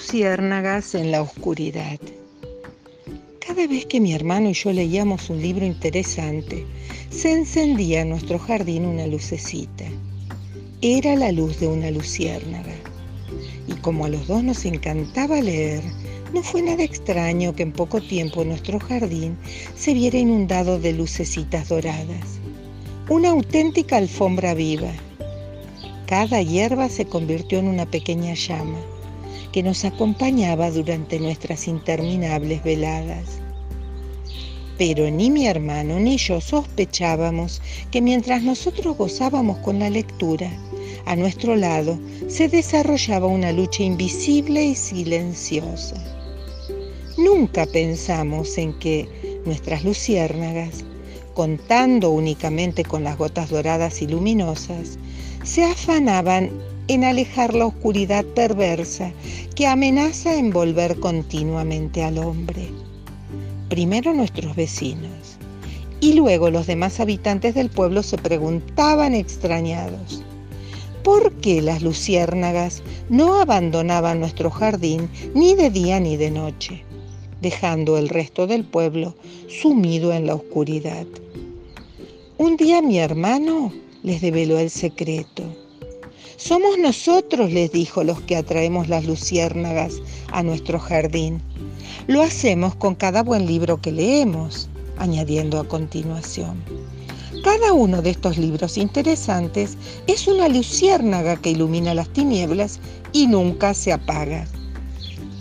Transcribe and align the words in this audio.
luciérnagas 0.00 0.94
en 0.94 1.12
la 1.12 1.20
oscuridad. 1.20 2.00
Cada 3.46 3.66
vez 3.66 3.84
que 3.84 4.00
mi 4.00 4.14
hermano 4.14 4.48
y 4.48 4.54
yo 4.54 4.72
leíamos 4.72 5.28
un 5.28 5.42
libro 5.42 5.66
interesante, 5.66 6.64
se 7.10 7.30
encendía 7.32 8.00
en 8.00 8.08
nuestro 8.08 8.38
jardín 8.38 8.86
una 8.86 9.06
lucecita. 9.06 9.84
Era 10.80 11.16
la 11.16 11.32
luz 11.32 11.60
de 11.60 11.66
una 11.66 11.90
luciérnaga. 11.90 12.72
Y 13.66 13.74
como 13.82 14.06
a 14.06 14.08
los 14.08 14.26
dos 14.26 14.42
nos 14.42 14.64
encantaba 14.64 15.38
leer, 15.42 15.82
no 16.32 16.42
fue 16.42 16.62
nada 16.62 16.82
extraño 16.82 17.54
que 17.54 17.64
en 17.64 17.72
poco 17.72 18.00
tiempo 18.00 18.42
nuestro 18.42 18.80
jardín 18.80 19.36
se 19.76 19.92
viera 19.92 20.16
inundado 20.16 20.80
de 20.80 20.94
lucecitas 20.94 21.68
doradas. 21.68 22.40
Una 23.10 23.32
auténtica 23.32 23.98
alfombra 23.98 24.54
viva. 24.54 24.92
Cada 26.06 26.40
hierba 26.40 26.88
se 26.88 27.04
convirtió 27.04 27.58
en 27.58 27.68
una 27.68 27.84
pequeña 27.84 28.32
llama 28.32 28.78
que 29.52 29.62
nos 29.62 29.84
acompañaba 29.84 30.70
durante 30.70 31.18
nuestras 31.18 31.68
interminables 31.68 32.62
veladas. 32.62 33.40
Pero 34.78 35.10
ni 35.10 35.30
mi 35.30 35.46
hermano 35.46 36.00
ni 36.00 36.16
yo 36.16 36.40
sospechábamos 36.40 37.60
que 37.90 38.00
mientras 38.00 38.42
nosotros 38.42 38.96
gozábamos 38.96 39.58
con 39.58 39.78
la 39.78 39.90
lectura, 39.90 40.50
a 41.04 41.16
nuestro 41.16 41.56
lado 41.56 41.98
se 42.28 42.48
desarrollaba 42.48 43.26
una 43.26 43.52
lucha 43.52 43.82
invisible 43.82 44.64
y 44.64 44.74
silenciosa. 44.74 45.96
Nunca 47.18 47.66
pensamos 47.66 48.56
en 48.56 48.72
que 48.78 49.06
nuestras 49.44 49.84
luciérnagas, 49.84 50.84
contando 51.34 52.10
únicamente 52.10 52.84
con 52.84 53.04
las 53.04 53.18
gotas 53.18 53.50
doradas 53.50 54.00
y 54.00 54.06
luminosas, 54.06 54.98
se 55.42 55.64
afanaban 55.64 56.50
en 56.90 57.04
alejar 57.04 57.54
la 57.54 57.66
oscuridad 57.66 58.24
perversa 58.24 59.12
que 59.54 59.68
amenaza 59.68 60.34
envolver 60.34 60.98
continuamente 60.98 62.02
al 62.02 62.18
hombre. 62.18 62.68
Primero 63.68 64.12
nuestros 64.12 64.56
vecinos 64.56 65.38
y 66.00 66.14
luego 66.14 66.50
los 66.50 66.66
demás 66.66 66.98
habitantes 66.98 67.54
del 67.54 67.70
pueblo 67.70 68.02
se 68.02 68.18
preguntaban 68.18 69.14
extrañados, 69.14 70.24
¿por 71.04 71.32
qué 71.34 71.62
las 71.62 71.80
luciérnagas 71.80 72.82
no 73.08 73.40
abandonaban 73.40 74.18
nuestro 74.18 74.50
jardín 74.50 75.08
ni 75.32 75.54
de 75.54 75.70
día 75.70 76.00
ni 76.00 76.16
de 76.16 76.32
noche, 76.32 76.82
dejando 77.40 77.98
el 77.98 78.08
resto 78.08 78.48
del 78.48 78.64
pueblo 78.64 79.14
sumido 79.46 80.12
en 80.12 80.26
la 80.26 80.34
oscuridad? 80.34 81.06
Un 82.36 82.56
día 82.56 82.82
mi 82.82 82.98
hermano 82.98 83.72
les 84.02 84.20
develó 84.20 84.58
el 84.58 84.70
secreto 84.70 85.69
somos 86.36 86.78
nosotros, 86.78 87.52
les 87.52 87.70
dijo, 87.72 88.04
los 88.04 88.20
que 88.22 88.36
atraemos 88.36 88.88
las 88.88 89.04
luciérnagas 89.04 90.00
a 90.32 90.42
nuestro 90.42 90.78
jardín. 90.78 91.40
Lo 92.06 92.22
hacemos 92.22 92.74
con 92.74 92.94
cada 92.94 93.22
buen 93.22 93.46
libro 93.46 93.80
que 93.80 93.92
leemos, 93.92 94.68
añadiendo 94.98 95.60
a 95.60 95.68
continuación. 95.68 96.62
Cada 97.44 97.72
uno 97.72 98.02
de 98.02 98.10
estos 98.10 98.36
libros 98.36 98.76
interesantes 98.76 99.76
es 100.06 100.26
una 100.26 100.48
luciérnaga 100.48 101.36
que 101.36 101.50
ilumina 101.50 101.94
las 101.94 102.10
tinieblas 102.10 102.80
y 103.12 103.26
nunca 103.26 103.72
se 103.72 103.92
apaga. 103.92 104.46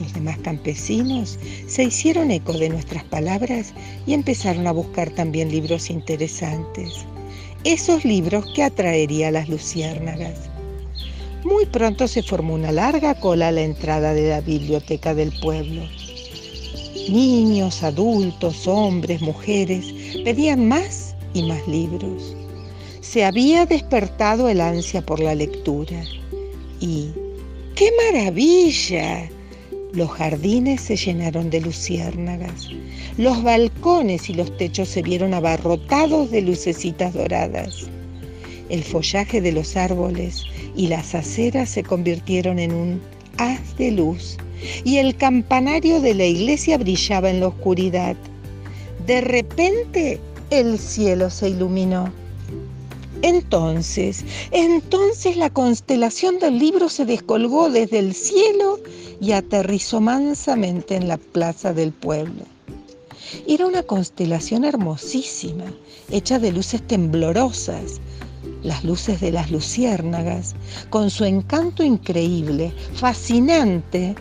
Los 0.00 0.12
demás 0.12 0.38
campesinos 0.38 1.38
se 1.68 1.84
hicieron 1.84 2.32
eco 2.32 2.52
de 2.54 2.68
nuestras 2.68 3.04
palabras 3.04 3.72
y 4.06 4.14
empezaron 4.14 4.66
a 4.66 4.72
buscar 4.72 5.10
también 5.10 5.50
libros 5.50 5.88
interesantes. 5.88 7.06
Esos 7.62 8.04
libros 8.04 8.44
que 8.54 8.64
atraería 8.64 9.28
a 9.28 9.32
las 9.32 9.48
luciérnagas. 9.48 10.53
Muy 11.44 11.66
pronto 11.66 12.08
se 12.08 12.22
formó 12.22 12.54
una 12.54 12.72
larga 12.72 13.14
cola 13.14 13.48
a 13.48 13.52
la 13.52 13.60
entrada 13.60 14.14
de 14.14 14.30
la 14.30 14.40
biblioteca 14.40 15.14
del 15.14 15.30
pueblo. 15.40 15.82
Niños, 17.10 17.82
adultos, 17.82 18.66
hombres, 18.66 19.20
mujeres 19.20 19.84
pedían 20.24 20.66
más 20.66 21.14
y 21.34 21.42
más 21.42 21.68
libros. 21.68 22.34
Se 23.02 23.26
había 23.26 23.66
despertado 23.66 24.48
el 24.48 24.62
ansia 24.62 25.04
por 25.04 25.20
la 25.20 25.34
lectura. 25.34 26.02
Y 26.80 27.10
¡qué 27.74 27.90
maravilla! 28.10 29.28
Los 29.92 30.10
jardines 30.12 30.80
se 30.80 30.96
llenaron 30.96 31.50
de 31.50 31.60
luciérnagas. 31.60 32.70
Los 33.18 33.42
balcones 33.42 34.30
y 34.30 34.34
los 34.34 34.56
techos 34.56 34.88
se 34.88 35.02
vieron 35.02 35.34
abarrotados 35.34 36.30
de 36.30 36.40
lucecitas 36.40 37.12
doradas. 37.12 37.86
El 38.70 38.82
follaje 38.82 39.42
de 39.42 39.52
los 39.52 39.76
árboles 39.76 40.46
y 40.76 40.88
las 40.88 41.14
aceras 41.14 41.68
se 41.68 41.82
convirtieron 41.82 42.58
en 42.58 42.72
un 42.72 43.02
haz 43.38 43.76
de 43.76 43.90
luz 43.90 44.36
y 44.84 44.98
el 44.98 45.16
campanario 45.16 46.00
de 46.00 46.14
la 46.14 46.24
iglesia 46.24 46.78
brillaba 46.78 47.30
en 47.30 47.40
la 47.40 47.48
oscuridad. 47.48 48.16
De 49.06 49.20
repente 49.20 50.20
el 50.50 50.78
cielo 50.78 51.30
se 51.30 51.50
iluminó. 51.50 52.12
Entonces, 53.22 54.24
entonces 54.50 55.36
la 55.36 55.48
constelación 55.48 56.38
del 56.38 56.58
libro 56.58 56.88
se 56.88 57.06
descolgó 57.06 57.70
desde 57.70 57.98
el 57.98 58.14
cielo 58.14 58.78
y 59.20 59.32
aterrizó 59.32 60.00
mansamente 60.00 60.96
en 60.96 61.08
la 61.08 61.16
plaza 61.16 61.72
del 61.72 61.92
pueblo. 61.92 62.42
Era 63.46 63.66
una 63.66 63.82
constelación 63.82 64.64
hermosísima, 64.64 65.64
hecha 66.10 66.38
de 66.38 66.52
luces 66.52 66.86
temblorosas, 66.86 68.00
las 68.64 68.82
luces 68.82 69.20
de 69.20 69.30
las 69.30 69.50
luciérnagas, 69.50 70.56
con 70.90 71.10
su 71.10 71.24
encanto 71.24 71.84
increíble, 71.84 72.72
fascinante, 72.94 74.16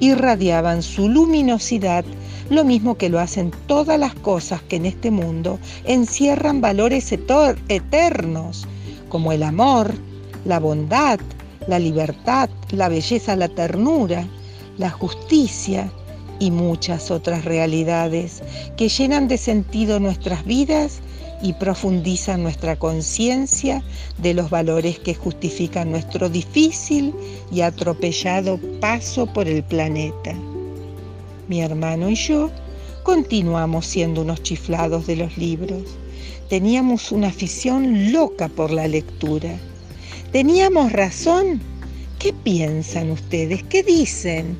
irradiaban 0.00 0.82
su 0.82 1.08
luminosidad, 1.08 2.04
lo 2.50 2.64
mismo 2.64 2.96
que 2.96 3.08
lo 3.08 3.18
hacen 3.18 3.50
todas 3.66 3.98
las 3.98 4.14
cosas 4.14 4.62
que 4.62 4.76
en 4.76 4.86
este 4.86 5.10
mundo 5.10 5.58
encierran 5.84 6.60
valores 6.60 7.12
eternos, 7.12 8.66
como 9.08 9.32
el 9.32 9.42
amor, 9.42 9.94
la 10.44 10.60
bondad, 10.60 11.18
la 11.66 11.78
libertad, 11.78 12.48
la 12.70 12.88
belleza, 12.88 13.36
la 13.36 13.48
ternura, 13.48 14.26
la 14.78 14.90
justicia 14.90 15.90
y 16.38 16.50
muchas 16.50 17.10
otras 17.10 17.44
realidades 17.44 18.42
que 18.76 18.88
llenan 18.88 19.28
de 19.28 19.38
sentido 19.38 20.00
nuestras 20.00 20.44
vidas 20.44 21.00
y 21.44 21.52
profundizan 21.52 22.42
nuestra 22.42 22.76
conciencia 22.76 23.84
de 24.16 24.32
los 24.32 24.48
valores 24.48 24.98
que 24.98 25.14
justifican 25.14 25.90
nuestro 25.90 26.30
difícil 26.30 27.14
y 27.52 27.60
atropellado 27.60 28.58
paso 28.80 29.26
por 29.26 29.46
el 29.46 29.62
planeta. 29.62 30.34
Mi 31.46 31.60
hermano 31.60 32.08
y 32.08 32.14
yo 32.14 32.50
continuamos 33.02 33.84
siendo 33.84 34.22
unos 34.22 34.42
chiflados 34.42 35.06
de 35.06 35.16
los 35.16 35.36
libros. 35.36 35.82
Teníamos 36.48 37.12
una 37.12 37.28
afición 37.28 38.10
loca 38.10 38.48
por 38.48 38.70
la 38.70 38.88
lectura. 38.88 39.54
¿Teníamos 40.32 40.92
razón? 40.92 41.60
¿Qué 42.18 42.32
piensan 42.32 43.10
ustedes? 43.10 43.62
¿Qué 43.64 43.82
dicen? 43.82 44.56